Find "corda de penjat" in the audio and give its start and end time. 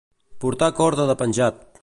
0.81-1.63